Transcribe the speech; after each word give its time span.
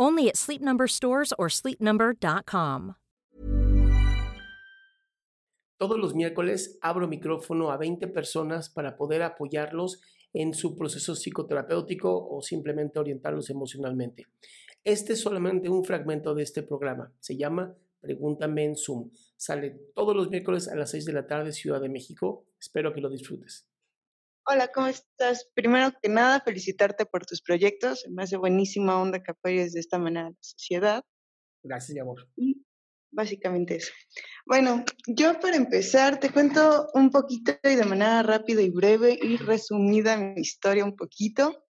Only 0.00 0.28
at 0.28 0.36
Sleep 0.36 0.62
Number 0.62 0.88
stores 0.88 1.34
or 1.38 1.50
sleepnumber.com. 1.50 2.94
Todos 5.78 5.98
los 5.98 6.14
miércoles 6.14 6.78
abro 6.82 7.06
micrófono 7.06 7.70
a 7.70 7.76
20 7.76 8.08
personas 8.08 8.68
para 8.68 8.96
poder 8.96 9.22
apoyarlos 9.22 10.00
en 10.32 10.52
su 10.54 10.74
proceso 10.76 11.14
psicoterapéutico 11.14 12.28
o 12.28 12.42
simplemente 12.42 12.98
orientarlos 12.98 13.48
emocionalmente. 13.50 14.26
Este 14.82 15.12
es 15.12 15.20
solamente 15.20 15.68
un 15.68 15.84
fragmento 15.84 16.34
de 16.34 16.42
este 16.42 16.64
programa. 16.64 17.12
Se 17.20 17.36
llama 17.36 17.76
Pregúntame 18.00 18.64
en 18.64 18.76
Zoom. 18.76 19.10
Sale 19.36 19.70
todos 19.94 20.16
los 20.16 20.30
miércoles 20.30 20.66
a 20.68 20.74
las 20.74 20.90
6 20.90 21.04
de 21.04 21.12
la 21.12 21.26
tarde, 21.26 21.52
Ciudad 21.52 21.80
de 21.80 21.88
México. 21.88 22.44
Espero 22.58 22.92
que 22.92 23.00
lo 23.00 23.08
disfrutes. 23.08 23.67
Hola, 24.50 24.68
¿cómo 24.68 24.86
estás? 24.86 25.46
Primero 25.52 25.92
que 26.00 26.08
nada, 26.08 26.40
felicitarte 26.40 27.04
por 27.04 27.26
tus 27.26 27.42
proyectos. 27.42 28.06
Me 28.08 28.22
hace 28.22 28.38
buenísima 28.38 28.98
onda 28.98 29.22
que 29.22 29.32
apoyes 29.32 29.74
de 29.74 29.80
esta 29.80 29.98
manera 29.98 30.28
a 30.28 30.30
la 30.30 30.36
sociedad. 30.40 31.04
Gracias, 31.62 31.94
mi 31.94 32.00
amor. 32.00 32.26
Y 32.34 32.64
básicamente 33.10 33.76
eso. 33.76 33.92
Bueno, 34.46 34.86
yo 35.06 35.38
para 35.38 35.56
empezar 35.56 36.18
te 36.18 36.30
cuento 36.30 36.88
un 36.94 37.10
poquito 37.10 37.52
y 37.62 37.74
de 37.74 37.84
manera 37.84 38.22
rápida 38.22 38.62
y 38.62 38.70
breve 38.70 39.18
y 39.20 39.36
resumida 39.36 40.16
mi 40.16 40.40
historia 40.40 40.82
un 40.82 40.96
poquito. 40.96 41.66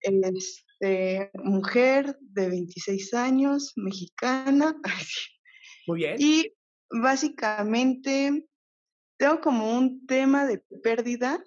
Este, 0.00 1.30
mujer 1.32 2.18
de 2.20 2.50
26 2.50 3.14
años, 3.14 3.72
mexicana. 3.74 4.76
Muy 5.86 6.00
bien. 6.00 6.16
Y 6.18 6.52
básicamente 6.90 8.46
tengo 9.18 9.40
como 9.40 9.78
un 9.78 10.06
tema 10.06 10.44
de 10.44 10.62
pérdida 10.82 11.42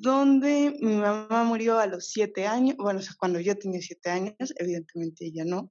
donde 0.00 0.76
mi 0.80 0.96
mamá 0.96 1.44
murió 1.44 1.78
a 1.78 1.86
los 1.86 2.08
siete 2.10 2.46
años, 2.46 2.76
bueno, 2.78 3.00
cuando 3.18 3.40
yo 3.40 3.56
tenía 3.58 3.80
siete 3.80 4.10
años, 4.10 4.36
evidentemente 4.58 5.26
ella 5.26 5.44
no. 5.44 5.70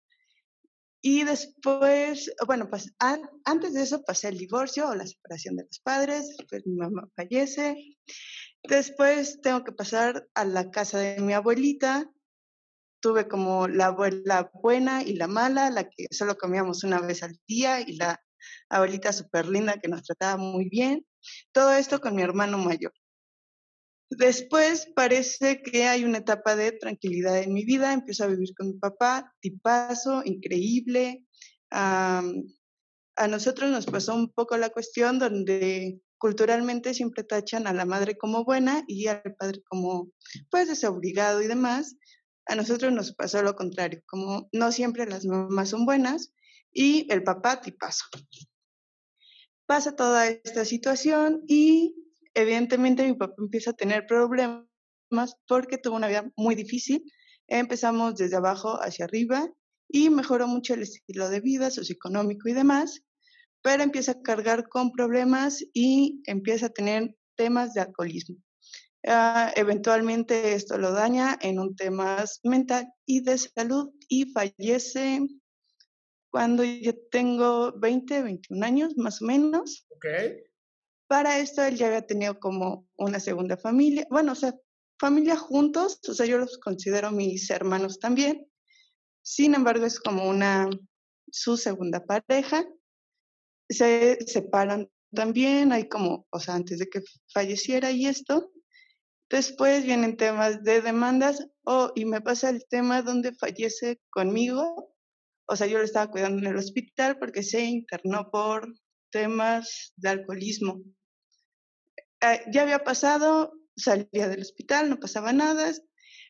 Y 1.03 1.23
después, 1.23 2.31
bueno, 2.45 2.69
pues 2.69 2.93
an- 2.99 3.27
antes 3.45 3.73
de 3.73 3.81
eso 3.83 4.03
pasé 4.03 4.27
el 4.29 4.37
divorcio 4.37 4.87
o 4.87 4.95
la 4.95 5.07
separación 5.07 5.55
de 5.55 5.63
los 5.63 5.79
padres, 5.79 6.27
después 6.37 6.65
mi 6.67 6.75
mamá 6.75 7.07
fallece, 7.15 7.75
después 8.63 9.39
tengo 9.41 9.63
que 9.63 9.71
pasar 9.71 10.27
a 10.35 10.45
la 10.45 10.69
casa 10.71 10.99
de 10.99 11.19
mi 11.21 11.33
abuelita, 11.33 12.11
tuve 13.01 13.27
como 13.27 13.67
la 13.67 13.87
abuela 13.87 14.51
buena 14.61 15.03
y 15.03 15.13
la 15.15 15.27
mala, 15.27 15.69
la 15.71 15.89
que 15.89 16.05
solo 16.11 16.37
comíamos 16.37 16.83
una 16.83 17.01
vez 17.01 17.23
al 17.23 17.39
día 17.47 17.81
y 17.81 17.95
la 17.97 18.21
abuelita 18.69 19.13
súper 19.13 19.47
linda 19.47 19.79
que 19.81 19.89
nos 19.89 20.03
trataba 20.03 20.37
muy 20.37 20.69
bien, 20.69 21.05
todo 21.51 21.73
esto 21.73 21.99
con 21.99 22.15
mi 22.15 22.21
hermano 22.21 22.57
mayor. 22.59 22.93
Después 24.17 24.89
parece 24.94 25.61
que 25.61 25.85
hay 25.85 26.03
una 26.03 26.17
etapa 26.17 26.57
de 26.57 26.73
tranquilidad 26.73 27.41
en 27.41 27.53
mi 27.53 27.63
vida. 27.63 27.94
Empiezo 27.94 28.25
a 28.25 28.27
vivir 28.27 28.53
con 28.55 28.67
mi 28.67 28.73
papá, 28.73 29.33
tipazo, 29.39 30.22
increíble. 30.25 31.25
Am, 31.69 32.44
a 33.16 33.27
nosotros 33.29 33.72
nos 33.72 33.85
pasó 33.85 34.13
un 34.13 34.29
poco 34.29 34.57
la 34.57 34.69
cuestión 34.69 35.17
donde 35.17 36.01
culturalmente 36.17 36.94
siempre 36.94 37.23
tachan 37.23 37.67
a 37.67 37.73
la 37.73 37.85
madre 37.85 38.17
como 38.17 38.44
buena 38.44 38.83
y 38.85 39.07
al 39.07 39.33
padre 39.39 39.63
como 39.63 40.11
pues 40.49 40.67
desobligado 40.67 41.41
y 41.41 41.47
demás. 41.47 41.95
A 42.47 42.55
nosotros 42.55 42.91
nos 42.91 43.13
pasó 43.16 43.41
lo 43.41 43.55
contrario, 43.55 44.01
como 44.07 44.49
no 44.51 44.73
siempre 44.73 45.05
las 45.05 45.25
mamás 45.25 45.69
son 45.69 45.85
buenas 45.85 46.33
y 46.73 47.07
el 47.09 47.23
papá 47.23 47.61
tipazo. 47.61 48.03
Pasa 49.66 49.95
toda 49.95 50.28
esta 50.28 50.66
situación 50.66 51.43
y 51.47 51.95
evidentemente 52.33 53.05
mi 53.05 53.13
papá 53.13 53.35
empieza 53.37 53.71
a 53.71 53.73
tener 53.73 54.05
problemas 54.07 54.65
porque 55.47 55.77
tuvo 55.77 55.95
una 55.95 56.07
vida 56.07 56.31
muy 56.35 56.55
difícil. 56.55 57.03
Empezamos 57.47 58.15
desde 58.15 58.37
abajo 58.37 58.81
hacia 58.81 59.05
arriba 59.05 59.49
y 59.89 60.09
mejoró 60.09 60.47
mucho 60.47 60.73
el 60.73 60.83
estilo 60.83 61.29
de 61.29 61.41
vida 61.41 61.69
socioeconómico 61.69 62.47
y 62.47 62.53
demás, 62.53 63.01
pero 63.61 63.83
empieza 63.83 64.13
a 64.13 64.21
cargar 64.21 64.69
con 64.69 64.91
problemas 64.91 65.63
y 65.73 66.21
empieza 66.25 66.67
a 66.67 66.69
tener 66.69 67.15
temas 67.35 67.73
de 67.73 67.81
alcoholismo. 67.81 68.37
Ah, 69.05 69.51
eventualmente 69.55 70.53
esto 70.53 70.77
lo 70.77 70.91
daña 70.91 71.37
en 71.41 71.59
un 71.59 71.75
tema 71.75 72.23
mental 72.43 72.87
y 73.05 73.21
de 73.21 73.37
salud 73.37 73.89
y 74.07 74.31
fallece 74.31 75.21
cuando 76.31 76.63
yo 76.63 76.93
tengo 77.09 77.73
20, 77.79 78.21
21 78.21 78.63
años 78.63 78.93
más 78.95 79.21
o 79.21 79.25
menos. 79.25 79.85
Ok. 79.89 80.05
Para 81.11 81.39
esto 81.39 81.61
él 81.61 81.75
ya 81.75 81.88
había 81.88 82.07
tenido 82.07 82.39
como 82.39 82.88
una 82.95 83.19
segunda 83.19 83.57
familia, 83.57 84.07
bueno, 84.09 84.31
o 84.31 84.35
sea, 84.35 84.55
familia 84.97 85.35
juntos, 85.35 85.99
o 86.07 86.13
sea, 86.13 86.25
yo 86.25 86.38
los 86.38 86.57
considero 86.57 87.11
mis 87.11 87.49
hermanos 87.49 87.99
también. 87.99 88.49
Sin 89.22 89.53
embargo, 89.53 89.85
es 89.85 89.99
como 89.99 90.29
una, 90.29 90.69
su 91.29 91.57
segunda 91.57 92.05
pareja. 92.05 92.66
Se 93.67 94.19
separan 94.25 94.89
también, 95.13 95.73
hay 95.73 95.89
como, 95.89 96.27
o 96.29 96.39
sea, 96.39 96.55
antes 96.55 96.79
de 96.79 96.88
que 96.88 97.01
falleciera 97.33 97.91
y 97.91 98.05
esto. 98.05 98.49
Después 99.29 99.83
vienen 99.83 100.16
temas 100.16 100.63
de 100.63 100.79
demandas, 100.79 101.45
oh, 101.66 101.91
y 101.93 102.05
me 102.05 102.22
pasa 102.22 102.49
el 102.51 102.66
tema 102.69 103.01
donde 103.01 103.33
fallece 103.33 103.99
conmigo. 104.11 104.95
O 105.45 105.57
sea, 105.57 105.67
yo 105.67 105.78
lo 105.78 105.83
estaba 105.83 106.09
cuidando 106.09 106.39
en 106.39 106.53
el 106.53 106.57
hospital 106.57 107.19
porque 107.19 107.43
se 107.43 107.66
internó 107.66 108.31
por 108.31 108.73
temas 109.11 109.91
de 109.97 110.07
alcoholismo. 110.07 110.81
Eh, 112.21 112.43
ya 112.51 112.63
había 112.63 112.83
pasado, 112.83 113.53
salía 113.75 114.27
del 114.27 114.41
hospital, 114.41 114.90
no 114.90 114.99
pasaba 114.99 115.34
nada, 115.34 115.72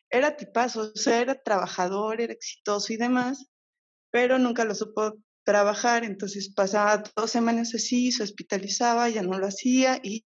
era 0.10 0.36
tipazo, 0.36 0.92
o 0.94 0.98
sea, 0.98 1.22
era 1.22 1.42
trabajador, 1.42 2.22
era 2.22 2.34
exitoso 2.34 2.94
y 2.94 2.98
demás, 2.98 3.48
pero 4.12 4.38
nunca 4.38 4.66
lo 4.66 4.76
supo 4.76 5.18
trabajar, 5.44 6.04
entonces 6.04 6.54
pasaba 6.54 7.04
dos 7.16 7.32
semanas 7.32 7.74
así, 7.74 8.12
se 8.12 8.24
hospitalizaba, 8.24 9.10
ya 9.10 9.24
no 9.24 9.40
lo 9.40 9.48
hacía 9.48 10.00
y 10.04 10.26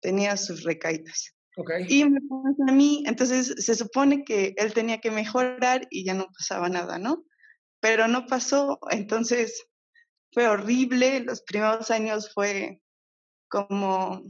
tenía 0.00 0.36
sus 0.36 0.64
recaídas. 0.64 1.34
Ok. 1.56 1.70
Y 1.88 2.04
me 2.04 2.20
pasa 2.22 2.64
a 2.68 2.72
mí, 2.72 3.04
entonces 3.06 3.54
se 3.58 3.74
supone 3.74 4.24
que 4.24 4.54
él 4.56 4.72
tenía 4.72 4.98
que 4.98 5.10
mejorar 5.10 5.86
y 5.90 6.04
ya 6.04 6.14
no 6.14 6.26
pasaba 6.26 6.68
nada, 6.68 6.98
¿no? 6.98 7.24
Pero 7.80 8.08
no 8.08 8.26
pasó, 8.26 8.78
entonces 8.90 9.66
fue 10.32 10.48
horrible, 10.48 11.20
los 11.20 11.42
primeros 11.42 11.90
años 11.90 12.32
fue 12.32 12.80
como, 13.48 14.24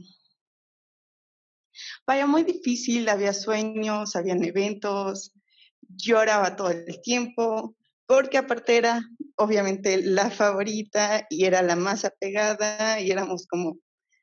vaya, 2.05 2.25
muy 2.25 2.43
difícil, 2.43 3.09
había 3.09 3.33
sueños, 3.33 4.15
habían 4.15 4.43
eventos, 4.43 5.33
lloraba 5.81 6.55
todo 6.55 6.69
el 6.69 7.01
tiempo, 7.01 7.75
porque 8.05 8.37
aparte 8.37 8.77
era 8.77 9.01
obviamente 9.35 10.01
la 10.01 10.29
favorita 10.29 11.25
y 11.29 11.45
era 11.45 11.61
la 11.61 11.75
más 11.75 12.05
apegada 12.05 12.99
y 12.99 13.11
éramos 13.11 13.47
como 13.47 13.79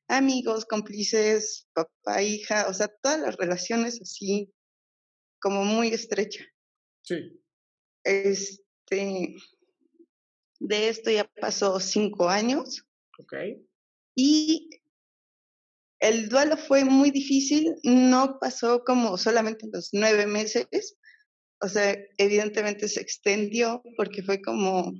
amigos, 0.09 0.65
cómplices, 0.65 1.69
papá, 1.73 2.23
hija, 2.23 2.67
o 2.69 2.75
sea, 2.75 2.89
todas 3.03 3.21
las 3.21 3.37
relaciones 3.37 4.01
así 4.03 4.53
como 5.41 5.65
muy 5.65 5.89
estrecha. 5.89 6.45
Sí. 7.03 7.41
Este, 8.05 9.37
de 10.59 10.89
esto 10.89 11.11
ya 11.11 11.25
pasó 11.41 11.81
cinco 11.81 12.29
años. 12.29 12.85
Ok. 13.19 13.35
Y 14.17 14.69
el 16.01 16.29
duelo 16.29 16.57
fue 16.57 16.85
muy 16.85 17.11
difícil, 17.11 17.75
no 17.85 18.39
pasó 18.41 18.83
como 18.85 19.17
solamente 19.19 19.69
los 19.73 19.91
nueve 19.93 20.27
meses, 20.27 20.97
o 21.61 21.69
sea, 21.69 21.97
evidentemente 22.17 22.89
se 22.89 23.01
extendió 23.01 23.83
porque 23.97 24.23
fue 24.23 24.41
como 24.41 24.93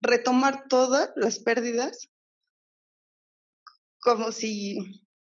retomar 0.00 0.68
todas 0.68 1.10
las 1.16 1.40
pérdidas, 1.40 2.08
como 4.00 4.30
si 4.30 4.78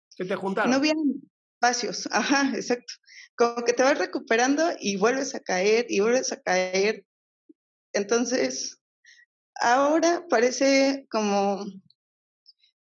Se 0.09 0.25
te 0.25 0.35
juntaron. 0.35 0.71
no 0.71 0.77
hubieran 0.77 1.21
espacios, 1.55 2.07
ajá, 2.11 2.51
exacto, 2.55 2.93
como 3.35 3.63
que 3.63 3.73
te 3.73 3.83
vas 3.83 3.97
recuperando 3.97 4.63
y 4.79 4.97
vuelves 4.97 5.33
a 5.33 5.39
caer 5.39 5.87
y 5.89 5.99
vuelves 6.01 6.31
a 6.31 6.41
caer. 6.41 7.05
Entonces, 7.93 8.79
ahora 9.61 10.25
parece 10.29 11.07
como 11.09 11.65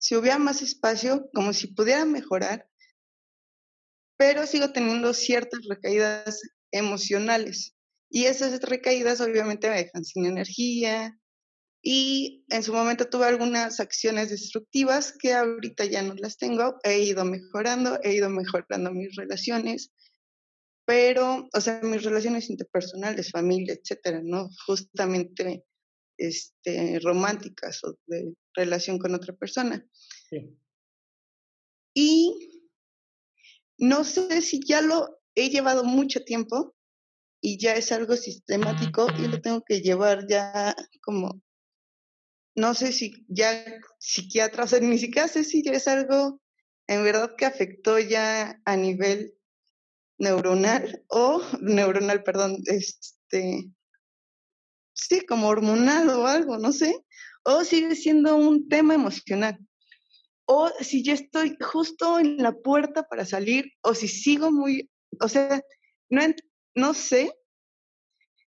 si 0.01 0.17
hubiera 0.17 0.39
más 0.39 0.63
espacio, 0.63 1.29
como 1.35 1.53
si 1.53 1.69
pudiera 1.69 2.05
mejorar, 2.07 2.67
pero 4.17 4.47
sigo 4.47 4.73
teniendo 4.73 5.13
ciertas 5.13 5.61
recaídas 5.69 6.41
emocionales. 6.73 7.77
Y 8.11 8.25
esas 8.25 8.61
recaídas 8.63 9.21
obviamente 9.21 9.69
me 9.69 9.77
dejan 9.77 10.05
sin 10.05 10.27
energía. 10.27 11.17
Y 11.83 12.45
en 12.49 12.63
su 12.63 12.73
momento 12.73 13.09
tuve 13.09 13.27
algunas 13.27 13.79
acciones 13.79 14.31
destructivas 14.31 15.15
que 15.19 15.33
ahorita 15.35 15.85
ya 15.85 16.03
no 16.03 16.15
las 16.15 16.37
tengo. 16.37 16.77
He 16.83 17.01
ido 17.01 17.25
mejorando, 17.25 17.99
he 18.03 18.15
ido 18.15 18.29
mejorando 18.31 18.93
mis 18.93 19.15
relaciones, 19.17 19.93
pero, 20.87 21.49
o 21.53 21.61
sea, 21.61 21.81
mis 21.83 22.03
relaciones 22.03 22.51
interpersonales, 22.51 23.31
familia, 23.31 23.75
etcétera, 23.75 24.21
¿no? 24.23 24.49
Justamente 24.67 25.65
este, 26.21 27.01
románticas 27.01 27.83
o 27.85 27.99
de 28.07 28.35
relación 28.55 28.99
con 28.99 29.15
otra 29.15 29.35
persona. 29.35 29.85
Sí. 30.29 30.57
Y 31.95 32.63
no 33.79 34.05
sé 34.05 34.43
si 34.43 34.61
ya 34.61 34.83
lo 34.83 35.21
he 35.35 35.49
llevado 35.49 35.83
mucho 35.85 36.23
tiempo 36.23 36.75
y 37.41 37.59
ya 37.59 37.75
es 37.75 37.91
algo 37.91 38.17
sistemático 38.17 39.07
y 39.19 39.27
lo 39.27 39.41
tengo 39.41 39.63
que 39.63 39.81
llevar 39.81 40.27
ya 40.29 40.77
como, 41.03 41.43
no 42.55 42.75
sé 42.75 42.93
si 42.93 43.25
ya 43.29 43.65
psiquiatra, 43.99 44.65
o 44.65 44.67
sea, 44.67 44.81
ni 44.81 44.99
siquiera 44.99 45.27
sé 45.27 45.45
si 45.45 45.63
ya 45.63 45.73
es 45.73 45.89
algo 45.89 46.41
en 46.87 47.05
verdad 47.05 47.35
que 47.37 47.47
afectó 47.47 47.99
ya 47.99 48.61
a 48.65 48.77
nivel 48.77 49.35
neuronal 50.19 51.03
o 51.09 51.41
neuronal, 51.63 52.23
perdón, 52.23 52.59
este, 52.67 53.71
sí, 55.09 55.25
como 55.27 55.49
hormonal 55.49 56.09
o 56.11 56.27
algo, 56.27 56.59
no 56.59 56.73
sé, 56.73 57.05
o 57.45 57.65
sigue 57.65 57.95
siendo 57.95 58.37
un 58.37 58.69
tema 58.69 58.95
emocional, 58.95 59.59
o 60.47 60.71
si 60.81 61.03
ya 61.03 61.15
estoy 61.15 61.57
justo 61.61 62.19
en 62.19 62.39
la 62.39 62.53
puerta 62.53 63.05
para 63.05 63.25
salir, 63.25 63.73
o 63.83 63.95
si 63.95 64.09
sigo 64.09 64.51
muy, 64.51 64.91
o 65.21 65.29
sea, 65.29 65.63
no, 66.11 66.23
no 66.75 66.95
sé 66.95 67.33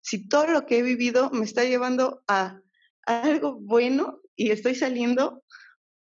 si 0.01 0.27
todo 0.27 0.47
lo 0.47 0.65
que 0.65 0.79
he 0.79 0.81
vivido 0.81 1.29
me 1.31 1.45
está 1.45 1.63
llevando 1.63 2.23
a, 2.27 2.61
a 3.05 3.21
algo 3.21 3.59
bueno 3.59 4.21
y 4.35 4.51
estoy 4.51 4.75
saliendo, 4.75 5.43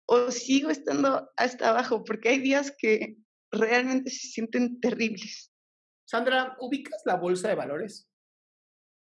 o 0.06 0.30
sigo 0.30 0.70
estando 0.70 1.30
hasta 1.36 1.68
abajo, 1.68 2.04
porque 2.04 2.30
hay 2.30 2.40
días 2.40 2.74
que 2.76 3.16
realmente 3.50 4.10
se 4.10 4.28
sienten 4.28 4.80
terribles. 4.80 5.52
Sandra, 6.04 6.56
¿ubicas 6.60 7.00
la 7.04 7.16
bolsa 7.16 7.48
de 7.48 7.54
valores? 7.54 8.08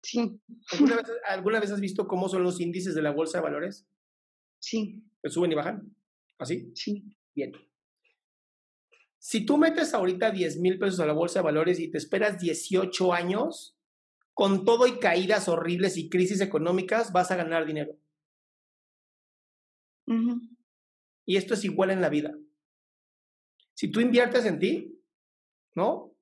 Sí, 0.07 0.39
¿Alguna 0.71 0.95
vez, 0.95 1.12
alguna 1.27 1.59
vez 1.59 1.71
has 1.71 1.81
visto 1.81 2.07
cómo 2.07 2.30
son 2.30 2.42
los 2.42 2.62
índices 2.62 2.95
de 2.95 3.01
la 3.01 3.12
bolsa 3.12 3.39
de 3.39 3.44
valores? 3.44 3.86
sí, 4.57 5.04
¿Que 5.21 5.30
suben 5.30 5.51
y 5.51 5.56
bajan? 5.56 5.94
¿Así? 6.39 6.71
sí. 6.75 7.04
Bien. 7.36 7.51
Si 9.19 9.45
tú 9.45 9.57
metes 9.57 9.94
ahorita 9.94 10.31
10 10.31 10.62
mil 10.62 10.80
pesos 10.80 11.01
a 11.01 11.06
la 11.06 11.12
bolsa 11.12 11.39
de 11.39 11.44
valores 11.44 11.77
y 11.81 11.92
te 11.92 11.98
esperas 11.98 12.39
18 12.39 13.13
años, 13.13 13.77
con 14.33 14.63
todo 14.63 14.88
y 14.88 14.98
caídas 14.98 15.50
horribles 15.50 15.98
y 15.98 16.07
crisis 16.07 16.39
económicas, 16.39 17.12
vas 17.12 17.30
a 17.31 17.36
ganar 17.36 17.65
dinero. 17.65 18.00
Y 21.25 21.36
esto 21.36 21.53
es 21.53 21.65
igual 21.65 21.92
en 21.92 22.00
la 22.00 22.07
vida. 22.07 22.33
Si 23.74 23.92
tú 23.92 24.00
inviertes 24.00 24.45
en 24.45 24.57
ti, 24.57 25.01
¿no? 25.75 26.15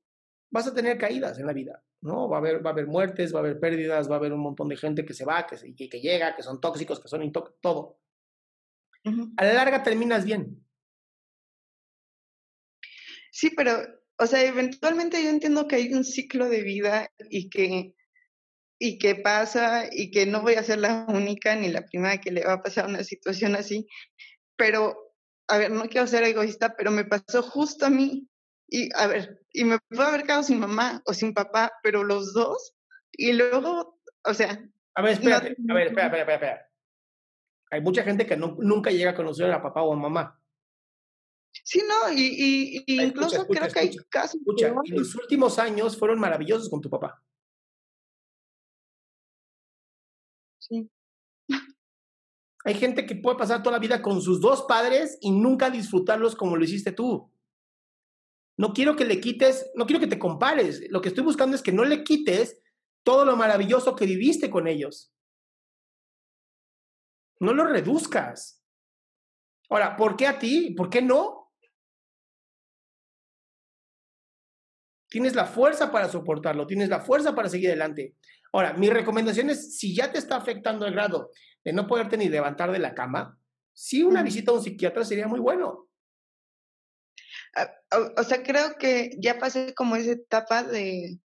Vas 0.50 0.66
a 0.66 0.74
tener 0.74 0.98
caídas 0.98 1.38
en 1.38 1.46
la 1.46 1.54
vida, 1.54 1.84
¿no? 2.06 2.30
Va 2.30 2.38
a 2.38 2.40
haber, 2.40 2.66
va 2.66 2.70
a 2.72 2.74
haber 2.74 2.88
muertes, 2.88 3.34
va 3.34 3.40
a 3.40 3.44
haber 3.44 3.60
pérdidas, 3.60 4.10
va 4.10 4.16
a 4.16 4.20
haber 4.20 4.34
un 4.34 4.42
montón 4.42 4.70
de 4.70 4.78
gente 4.78 5.06
que 5.06 5.14
se 5.14 5.26
va, 5.26 5.46
que, 5.48 5.58
se- 5.58 5.76
que, 5.76 5.90
que 5.90 6.00
llega, 6.02 6.36
que 6.36 6.44
son 6.44 6.62
tóxicos, 6.62 7.00
que 7.02 7.08
son 7.10 7.24
intóxicos, 7.24 7.60
todo. 7.62 8.00
A 9.38 9.46
la 9.46 9.54
larga 9.54 9.84
terminas 9.84 10.26
bien. 10.26 10.44
Sí, 13.32 13.52
pero, 13.56 13.72
o 14.18 14.28
sea, 14.28 14.44
eventualmente 14.44 15.22
yo 15.24 15.30
entiendo 15.30 15.68
que 15.68 15.76
hay 15.76 15.94
un 15.94 16.04
ciclo 16.04 16.50
de 16.50 16.62
vida 16.64 17.12
y 17.30 17.50
que, 17.50 17.94
y 18.80 18.98
que 19.00 19.16
pasa 19.16 19.86
y 19.92 20.12
que 20.12 20.26
no 20.26 20.42
voy 20.42 20.56
a 20.56 20.64
ser 20.64 20.80
la 20.80 21.06
única 21.10 21.56
ni 21.56 21.70
la 21.70 21.86
primera 21.86 22.20
que 22.20 22.32
le 22.32 22.46
va 22.46 22.54
a 22.54 22.64
pasar 22.64 22.88
una 22.88 23.04
situación 23.04 23.56
así, 23.56 23.88
pero, 24.58 25.14
a 25.48 25.58
ver, 25.58 25.72
no 25.72 25.88
quiero 25.90 26.08
ser 26.08 26.24
egoísta, 26.24 26.76
pero 26.78 26.92
me 26.92 27.06
pasó 27.06 27.44
justo 27.44 27.86
a 27.88 27.90
mí. 27.90 28.30
Y, 28.68 28.90
a 28.96 29.08
ver, 29.08 29.42
y 29.54 29.64
me 29.64 29.78
pudo 29.90 30.04
haber 30.04 30.24
quedado 30.24 30.44
sin 30.44 30.60
mamá 30.60 31.02
o 31.06 31.14
sin 31.14 31.34
papá, 31.34 31.72
pero 31.84 32.04
los 32.04 32.34
dos, 32.34 32.74
y 33.12 33.34
luego, 33.34 34.00
o 34.24 34.34
sea, 34.34 34.60
A 34.96 35.02
ver, 35.02 35.14
espérate, 35.14 35.56
te- 35.56 35.72
a 35.72 35.74
ver, 35.76 35.88
espera, 35.88 36.06
espera, 36.08 36.22
espera, 36.22 36.36
espera. 36.36 36.70
Hay 37.72 37.82
mucha 37.82 38.04
gente 38.04 38.26
que 38.26 38.36
no- 38.38 38.56
nunca 38.60 38.90
llega 38.92 39.12
a 39.12 39.16
conocer 39.16 39.52
a 39.52 39.62
papá 39.62 39.82
o 39.84 39.94
a 39.94 39.96
mamá. 39.96 40.42
sí, 41.64 41.82
no, 41.88 42.12
y, 42.12 42.22
y, 42.22 42.84
y 42.86 43.00
Ay, 43.00 43.06
incluso 43.08 43.38
escucha, 43.38 43.46
creo 43.62 43.64
escucha, 43.68 43.74
que 43.74 43.80
hay 43.80 43.88
escucha, 43.90 44.08
casos 44.10 44.36
Escucha, 44.42 44.68
y 44.68 44.72
peores. 44.72 44.92
los 44.92 45.16
últimos 45.16 45.60
años 45.60 45.98
fueron 45.98 46.20
maravillosos 46.20 46.70
con 46.70 46.82
tu 46.82 46.90
papá. 46.90 47.24
Sí. 50.60 50.90
Hay 52.66 52.74
gente 52.74 53.06
que 53.06 53.16
puede 53.16 53.38
pasar 53.38 53.62
toda 53.62 53.74
la 53.74 53.80
vida 53.80 54.02
con 54.02 54.22
sus 54.22 54.42
dos 54.42 54.64
padres 54.64 55.18
y 55.22 55.32
nunca 55.32 55.70
disfrutarlos 55.70 56.36
como 56.36 56.58
lo 56.58 56.64
hiciste 56.64 56.92
tú. 56.92 57.32
No 58.58 58.74
quiero 58.74 58.96
que 58.96 59.06
le 59.06 59.20
quites, 59.20 59.72
no 59.76 59.86
quiero 59.86 60.00
que 60.00 60.08
te 60.08 60.20
compares. 60.20 60.90
Lo 60.90 61.02
que 61.02 61.10
estoy 61.10 61.24
buscando 61.24 61.56
es 61.56 61.62
que 61.62 61.72
no 61.72 61.84
le 61.84 62.04
quites 62.04 62.62
todo 63.04 63.26
lo 63.26 63.36
maravilloso 63.36 63.96
que 63.96 64.06
viviste 64.06 64.50
con 64.50 64.68
ellos. 64.68 65.14
No 67.40 67.54
lo 67.54 67.66
reduzcas. 67.66 68.64
Ahora, 69.70 69.96
¿por 69.96 70.16
qué 70.16 70.28
a 70.28 70.40
ti? 70.40 70.72
¿Por 70.72 70.90
qué 70.90 71.02
no? 71.02 71.52
Tienes 75.10 75.36
la 75.36 75.46
fuerza 75.46 75.92
para 75.92 76.10
soportarlo, 76.10 76.68
tienes 76.68 76.90
la 76.90 77.00
fuerza 77.00 77.36
para 77.36 77.50
seguir 77.50 77.70
adelante. 77.70 78.16
Ahora, 78.52 78.74
mi 78.74 78.90
recomendación 78.90 79.50
es, 79.50 79.78
si 79.78 79.96
ya 79.96 80.12
te 80.12 80.18
está 80.18 80.38
afectando 80.38 80.86
el 80.86 80.94
grado 80.94 81.32
de 81.64 81.74
no 81.74 81.88
poderte 81.88 82.18
ni 82.18 82.30
levantar 82.30 82.72
de 82.72 82.80
la 82.80 82.94
cama, 82.94 83.38
sí 83.74 84.04
una 84.04 84.24
visita 84.24 84.52
a 84.52 84.56
un 84.56 84.64
psiquiatra 84.64 85.04
sería 85.04 85.28
muy 85.28 85.40
bueno. 85.40 85.88
O, 87.92 88.22
o 88.22 88.24
sea, 88.24 88.44
creo 88.44 88.76
que 88.78 89.12
ya 89.20 89.40
pasé 89.40 89.74
como 89.74 89.96
esa 89.96 90.12
etapa 90.12 90.64
de, 90.64 91.20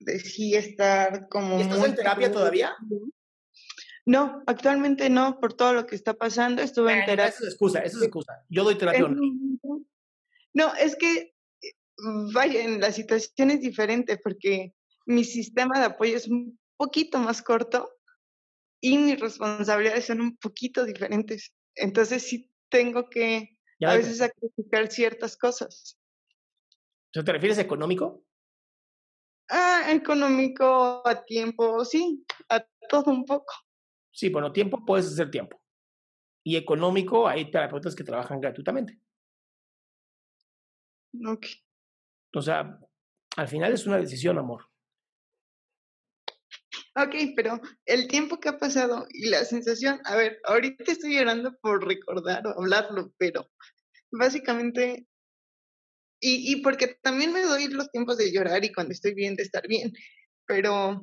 de 0.00 0.20
sí 0.20 0.54
estar 0.54 1.28
como... 1.28 1.58
¿Y 1.58 1.62
estás 1.62 1.78
muy 1.78 1.88
en 1.90 1.94
terapia 1.94 2.32
todavía? 2.32 2.74
No, 4.04 4.42
actualmente 4.46 5.08
no, 5.10 5.38
por 5.38 5.54
todo 5.54 5.74
lo 5.74 5.86
que 5.86 5.94
está 5.94 6.14
pasando. 6.14 6.62
Estuve 6.62 6.92
en 6.92 7.04
terapia. 7.04 7.28
Esa 7.28 7.44
es 7.44 7.50
excusa, 7.50 7.78
esa 7.80 7.98
es 7.98 8.02
excusa. 8.02 8.44
Yo 8.48 8.64
doy 8.64 8.74
terapia 8.76 9.08
momento. 9.08 9.86
No, 10.54 10.74
es 10.74 10.96
que, 10.96 11.34
eh, 11.62 11.72
vaya, 12.32 12.68
la 12.78 12.92
situación 12.92 13.50
es 13.50 13.60
diferente 13.60 14.18
porque 14.18 14.74
mi 15.06 15.24
sistema 15.24 15.78
de 15.78 15.86
apoyo 15.86 16.16
es 16.16 16.28
un 16.28 16.58
poquito 16.76 17.18
más 17.18 17.42
corto 17.42 17.90
y 18.80 18.98
mis 18.98 19.20
responsabilidades 19.20 20.06
son 20.06 20.20
un 20.20 20.36
poquito 20.36 20.84
diferentes. 20.84 21.54
Entonces 21.76 22.24
sí 22.24 22.50
tengo 22.68 23.08
que 23.08 23.56
Ya 23.82 23.90
a 23.90 23.96
veces 23.96 24.18
sacrificar 24.18 24.88
ciertas 24.92 25.36
cosas. 25.36 25.98
¿Te 27.12 27.20
refieres 27.20 27.58
a 27.58 27.62
económico? 27.62 28.24
Ah, 29.50 29.86
económico, 29.88 31.02
a 31.04 31.24
tiempo, 31.24 31.84
sí, 31.84 32.24
a 32.48 32.64
todo 32.88 33.10
un 33.10 33.24
poco. 33.24 33.52
Sí, 34.12 34.28
bueno, 34.28 34.52
tiempo 34.52 34.84
puedes 34.86 35.08
hacer 35.08 35.32
tiempo. 35.32 35.60
Y 36.44 36.54
económico, 36.54 37.26
hay 37.26 37.50
terapeutas 37.50 37.96
que 37.96 38.04
trabajan 38.04 38.40
gratuitamente. 38.40 39.00
Ok. 41.26 41.46
O 42.36 42.40
sea, 42.40 42.78
al 43.36 43.48
final 43.48 43.72
es 43.72 43.84
una 43.84 43.98
decisión, 43.98 44.38
amor. 44.38 44.70
Ok, 46.94 47.14
pero 47.34 47.58
el 47.86 48.06
tiempo 48.06 48.38
que 48.38 48.50
ha 48.50 48.58
pasado 48.58 49.06
y 49.08 49.30
la 49.30 49.44
sensación, 49.44 50.00
a 50.04 50.14
ver, 50.14 50.38
ahorita 50.44 50.92
estoy 50.92 51.16
llorando 51.16 51.56
por 51.62 51.86
recordar 51.86 52.46
o 52.46 52.50
hablarlo, 52.60 53.14
pero 53.16 53.50
básicamente, 54.10 55.06
y, 56.20 56.52
y 56.52 56.62
porque 56.62 56.98
también 57.02 57.32
me 57.32 57.42
doy 57.42 57.68
los 57.68 57.90
tiempos 57.90 58.18
de 58.18 58.30
llorar 58.30 58.62
y 58.64 58.72
cuando 58.72 58.92
estoy 58.92 59.14
bien 59.14 59.36
de 59.36 59.42
estar 59.42 59.66
bien, 59.66 59.92
pero 60.46 61.00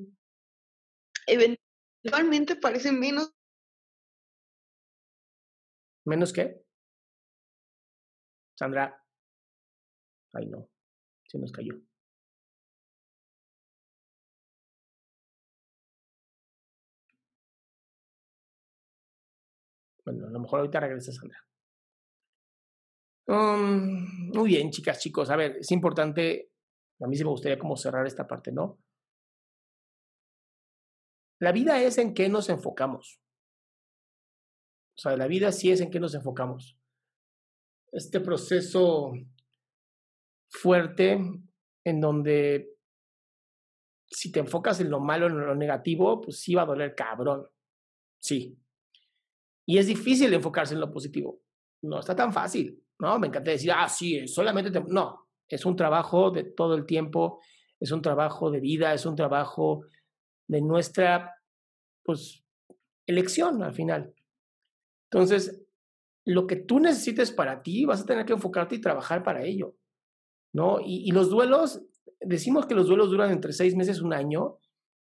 eventualmente 1.26 2.56
parece 2.56 2.92
menos. 2.92 3.32
¿Menos 6.06 6.32
qué? 6.34 6.62
Sandra. 8.56 9.04
Ay, 10.34 10.46
no, 10.46 10.70
se 11.28 11.40
nos 11.40 11.52
cayó. 11.52 11.89
Bueno, 20.10 20.28
a 20.28 20.32
lo 20.32 20.40
mejor 20.40 20.60
ahorita 20.60 20.80
regresa 20.80 21.12
Sandra. 21.12 21.38
Um, 23.28 24.32
muy 24.34 24.50
bien, 24.50 24.72
chicas, 24.72 25.00
chicos. 25.00 25.30
A 25.30 25.36
ver, 25.36 25.58
es 25.58 25.72
importante, 25.72 26.52
a 27.00 27.06
mí 27.06 27.16
sí 27.16 27.24
me 27.24 27.30
gustaría 27.30 27.60
como 27.60 27.78
cerrar 27.78 28.08
esta 28.08 28.26
parte, 28.26 28.52
¿no? 28.52 28.80
La 31.40 31.52
vida 31.52 31.80
es 31.80 32.00
en 32.00 32.16
qué 32.16 32.28
nos 32.28 32.50
enfocamos. 32.50 33.22
O 34.98 35.02
sea, 35.02 35.16
la 35.16 35.28
vida 35.28 35.52
sí 35.52 35.72
es 35.72 35.80
en 35.80 35.92
qué 35.92 36.00
nos 36.00 36.16
enfocamos. 36.16 36.76
Este 37.92 38.20
proceso 38.20 39.12
fuerte 40.50 41.20
en 41.84 42.02
donde 42.02 42.76
si 44.08 44.32
te 44.32 44.40
enfocas 44.40 44.80
en 44.82 44.90
lo 44.90 45.00
malo, 45.00 45.28
en 45.28 45.40
lo 45.40 45.54
negativo, 45.54 46.20
pues 46.20 46.40
sí 46.40 46.56
va 46.56 46.64
a 46.64 46.66
doler 46.66 46.96
cabrón. 46.96 47.48
Sí, 48.20 48.60
y 49.70 49.78
es 49.78 49.86
difícil 49.86 50.34
enfocarse 50.34 50.74
en 50.74 50.80
lo 50.80 50.90
positivo. 50.90 51.44
No 51.84 52.00
está 52.00 52.16
tan 52.16 52.34
fácil, 52.34 52.84
¿no? 52.98 53.20
Me 53.20 53.28
encanta 53.28 53.52
decir, 53.52 53.72
ah, 53.72 53.88
sí, 53.88 54.28
solamente... 54.28 54.72
No, 54.88 55.28
es 55.48 55.64
un 55.64 55.76
trabajo 55.76 56.32
de 56.32 56.44
todo 56.44 56.74
el 56.74 56.88
tiempo, 56.88 57.40
es 57.80 57.92
un 57.92 58.02
trabajo 58.02 58.50
de 58.50 58.62
vida, 58.62 58.96
es 58.96 59.06
un 59.06 59.16
trabajo 59.16 59.86
de 60.48 60.62
nuestra, 60.62 61.36
pues, 62.04 62.44
elección 63.06 63.62
al 63.62 63.76
final. 63.76 64.12
Entonces, 65.12 65.64
lo 66.26 66.48
que 66.48 66.56
tú 66.56 66.80
necesites 66.80 67.30
para 67.32 67.62
ti, 67.62 67.86
vas 67.86 68.02
a 68.02 68.08
tener 68.08 68.26
que 68.26 68.34
enfocarte 68.34 68.74
y 68.74 68.82
trabajar 68.82 69.22
para 69.22 69.44
ello, 69.44 69.76
¿no? 70.52 70.80
Y, 70.80 71.08
y 71.08 71.12
los 71.12 71.30
duelos, 71.30 71.86
decimos 72.20 72.66
que 72.66 72.74
los 72.74 72.88
duelos 72.88 73.12
duran 73.12 73.30
entre 73.30 73.54
seis 73.54 73.76
meses, 73.76 74.02
un 74.02 74.14
año, 74.14 74.58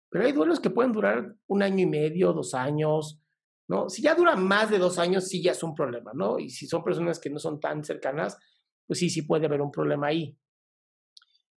pero 0.08 0.24
hay 0.24 0.32
duelos 0.32 0.60
que 0.60 0.70
pueden 0.70 0.92
durar 0.92 1.36
un 1.46 1.62
año 1.62 1.82
y 1.82 1.86
medio, 1.86 2.32
dos 2.32 2.54
años, 2.54 3.20
¿no? 3.68 3.88
Si 3.88 4.02
ya 4.02 4.14
dura 4.14 4.36
más 4.36 4.70
de 4.70 4.78
dos 4.78 4.98
años, 4.98 5.28
sí 5.28 5.42
ya 5.42 5.52
es 5.52 5.62
un 5.62 5.74
problema, 5.74 6.12
¿no? 6.14 6.38
Y 6.38 6.50
si 6.50 6.66
son 6.66 6.84
personas 6.84 7.18
que 7.18 7.30
no 7.30 7.38
son 7.38 7.60
tan 7.60 7.84
cercanas, 7.84 8.38
pues 8.86 8.98
sí, 8.98 9.10
sí 9.10 9.22
puede 9.22 9.46
haber 9.46 9.60
un 9.60 9.70
problema 9.70 10.08
ahí. 10.08 10.36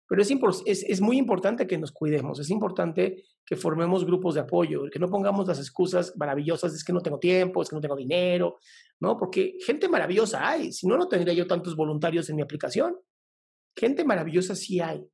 Pero 0.08 0.22
es, 0.22 0.30
es, 0.66 0.82
es, 0.82 1.00
muy 1.00 1.18
importante 1.18 1.68
que 1.68 1.78
nos 1.78 1.92
cuidemos, 1.92 2.40
es 2.40 2.50
importante 2.50 3.22
que 3.46 3.54
formemos 3.54 4.04
grupos 4.04 4.34
de 4.34 4.40
apoyo, 4.40 4.90
que 4.90 4.98
no 4.98 5.08
pongamos 5.08 5.46
las 5.46 5.60
excusas 5.60 6.14
maravillosas, 6.16 6.74
es 6.74 6.82
que 6.82 6.92
no 6.92 7.00
tengo 7.00 7.20
tiempo, 7.20 7.62
es 7.62 7.68
que 7.68 7.76
no 7.76 7.80
tengo 7.80 7.94
dinero, 7.94 8.58
¿no? 8.98 9.16
Porque 9.16 9.56
gente 9.64 9.88
maravillosa 9.88 10.48
hay, 10.48 10.72
si 10.72 10.88
no, 10.88 10.96
no 10.96 11.06
tendría 11.06 11.32
yo 11.32 11.46
tantos 11.46 11.76
voluntarios 11.76 12.28
en 12.28 12.34
mi 12.34 12.42
aplicación. 12.42 12.96
Gente 13.76 14.04
maravillosa 14.04 14.56
sí 14.56 14.80
hay. 14.80 15.06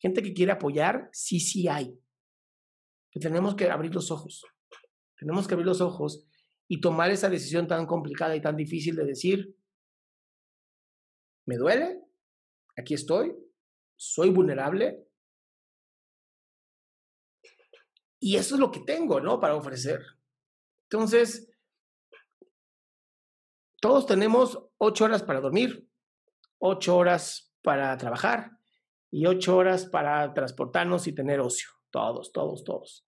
Gente 0.00 0.20
que 0.20 0.34
quiere 0.34 0.50
apoyar, 0.50 1.10
sí, 1.12 1.38
sí 1.38 1.68
hay. 1.68 1.96
Que 3.12 3.20
tenemos 3.20 3.54
que 3.54 3.70
abrir 3.70 3.94
los 3.94 4.10
ojos. 4.10 4.42
Tenemos 5.16 5.46
que 5.46 5.54
abrir 5.54 5.66
los 5.66 5.80
ojos 5.80 6.26
y 6.68 6.80
tomar 6.80 7.10
esa 7.10 7.28
decisión 7.28 7.68
tan 7.68 7.86
complicada 7.86 8.34
y 8.34 8.40
tan 8.40 8.56
difícil 8.56 8.96
de 8.96 9.04
decir, 9.04 9.56
me 11.46 11.56
duele, 11.56 12.02
aquí 12.76 12.94
estoy, 12.94 13.34
soy 13.96 14.30
vulnerable. 14.30 15.06
Y 18.18 18.36
eso 18.36 18.54
es 18.54 18.60
lo 18.60 18.70
que 18.70 18.80
tengo, 18.80 19.20
¿no? 19.20 19.38
Para 19.38 19.54
ofrecer. 19.54 20.00
Entonces, 20.88 21.50
todos 23.80 24.06
tenemos 24.06 24.58
ocho 24.78 25.04
horas 25.04 25.22
para 25.22 25.40
dormir, 25.40 25.86
ocho 26.58 26.96
horas 26.96 27.54
para 27.62 27.96
trabajar 27.98 28.58
y 29.10 29.26
ocho 29.26 29.56
horas 29.56 29.86
para 29.86 30.32
transportarnos 30.32 31.06
y 31.06 31.14
tener 31.14 31.40
ocio. 31.40 31.68
Todos, 31.90 32.32
todos, 32.32 32.64
todos. 32.64 33.06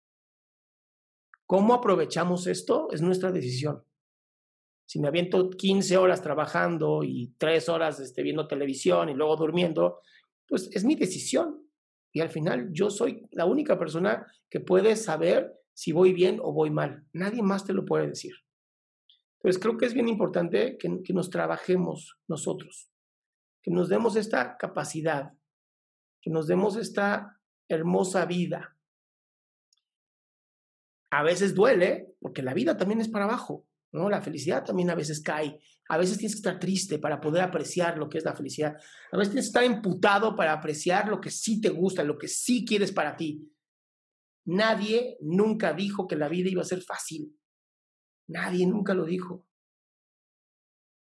¿Cómo 1.54 1.76
aprovechamos 1.76 2.48
esto? 2.48 2.88
Es 2.90 3.04
nuestra 3.04 3.32
decisión. 3.32 3.84
Si 4.88 5.00
me 5.00 5.08
aviento 5.08 5.52
15 5.52 5.98
horas 5.98 6.24
trabajando 6.24 7.04
y 7.04 7.36
3 7.38 7.70
horas 7.70 8.00
este, 8.00 8.24
viendo 8.24 8.48
televisión 8.48 9.10
y 9.10 9.14
luego 9.14 9.36
durmiendo, 9.36 10.02
pues 10.48 10.68
es 10.74 10.84
mi 10.84 10.96
decisión. 10.96 11.64
Y 12.12 12.22
al 12.22 12.30
final 12.30 12.70
yo 12.72 12.90
soy 12.90 13.28
la 13.30 13.46
única 13.46 13.78
persona 13.78 14.26
que 14.50 14.62
puede 14.62 14.96
saber 14.96 15.54
si 15.76 15.92
voy 15.92 16.12
bien 16.12 16.40
o 16.42 16.54
voy 16.54 16.72
mal. 16.72 17.06
Nadie 17.14 17.44
más 17.44 17.64
te 17.64 17.74
lo 17.74 17.86
puede 17.86 18.08
decir. 18.08 18.34
Entonces 19.38 19.62
creo 19.62 19.78
que 19.78 19.86
es 19.86 19.94
bien 19.94 20.10
importante 20.10 20.76
que, 20.80 21.04
que 21.04 21.14
nos 21.14 21.30
trabajemos 21.30 22.18
nosotros, 22.28 22.90
que 23.62 23.70
nos 23.70 23.90
demos 23.90 24.16
esta 24.16 24.58
capacidad, 24.58 25.34
que 26.20 26.32
nos 26.32 26.48
demos 26.48 26.78
esta 26.78 27.40
hermosa 27.70 28.26
vida, 28.26 28.73
a 31.14 31.22
veces 31.22 31.54
duele, 31.54 32.16
porque 32.20 32.42
la 32.42 32.56
vida 32.56 32.76
también 32.76 33.00
es 33.00 33.08
para 33.08 33.26
abajo, 33.26 33.68
¿no? 33.92 34.10
La 34.10 34.20
felicidad 34.20 34.64
también 34.64 34.90
a 34.90 34.96
veces 34.96 35.22
cae. 35.22 35.60
A 35.88 35.98
veces 35.98 36.18
tienes 36.18 36.34
que 36.34 36.40
estar 36.40 36.60
triste 36.60 36.98
para 36.98 37.22
poder 37.22 37.44
apreciar 37.44 38.00
lo 38.00 38.10
que 38.10 38.18
es 38.18 38.26
la 38.26 38.36
felicidad. 38.36 38.76
A 39.12 39.18
veces 39.18 39.32
tienes 39.32 39.46
que 39.46 39.50
estar 39.50 39.64
emputado 39.64 40.36
para 40.36 40.54
apreciar 40.54 41.08
lo 41.08 41.22
que 41.22 41.30
sí 41.30 41.62
te 41.62 41.70
gusta, 41.70 42.04
lo 42.04 42.18
que 42.18 42.28
sí 42.28 42.66
quieres 42.66 42.92
para 42.92 43.16
ti. 43.16 43.48
Nadie 44.46 45.20
nunca 45.22 45.74
dijo 45.74 46.08
que 46.08 46.16
la 46.16 46.30
vida 46.30 46.50
iba 46.50 46.64
a 46.64 46.66
ser 46.66 46.82
fácil. 46.82 47.38
Nadie 48.28 48.66
nunca 48.66 48.96
lo 48.96 49.06
dijo. 49.06 49.46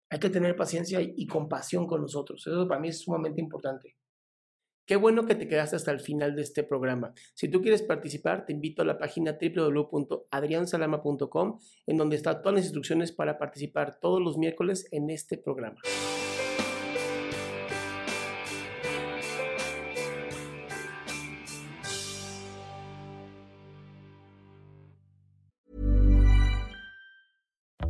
Hay 0.09 0.19
que 0.19 0.30
tener 0.30 0.57
paciencia 0.57 1.02
y 1.02 1.26
compasión 1.26 1.87
con 1.87 2.00
nosotros. 2.00 2.47
Eso 2.47 2.66
para 2.66 2.80
mí 2.80 2.88
es 2.88 3.02
sumamente 3.02 3.42
importante. 3.42 3.99
Qué 4.87 4.96
bueno 4.96 5.26
que 5.26 5.34
te 5.34 5.46
quedaste 5.46 5.76
hasta 5.76 5.90
el 5.92 6.00
final 6.00 6.34
de 6.34 6.40
este 6.42 6.64
programa. 6.64 7.12
Si 7.34 7.49
tú 7.49 7.62
quieres 7.62 7.82
participar, 7.82 8.44
te 8.44 8.52
invito 8.52 8.82
a 8.82 8.84
la 8.84 8.99
página 8.99 9.38
www.adriansalama.com, 9.40 11.60
en 11.87 11.96
donde 11.96 12.16
están 12.16 12.42
todas 12.42 12.56
las 12.56 12.64
instrucciones 12.64 13.12
para 13.12 13.38
participar 13.38 14.00
todos 14.00 14.20
los 14.20 14.37
miércoles 14.37 14.88
en 14.90 15.10
este 15.10 15.38
programa. 15.38 15.78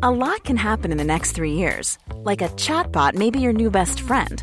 A 0.03 0.11
lot 0.11 0.45
can 0.45 0.57
happen 0.57 0.93
in 0.93 0.97
the 0.97 1.05
next 1.05 1.33
three 1.33 1.53
years. 1.53 1.99
Like 2.25 2.41
a 2.41 2.49
chatbot 2.57 3.15
may 3.15 3.31
be 3.31 3.39
your 3.39 3.53
new 3.53 3.71
best 3.71 4.01
friend. 4.01 4.43